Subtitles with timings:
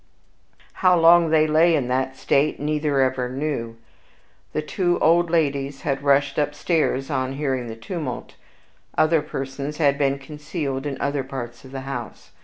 [0.81, 3.77] How long they lay in this state neither ever knew.
[4.51, 8.33] The two old ladies had rushed upstairs on hearing the tumult.
[8.97, 12.31] Other persons had been concealed in other parts of the house.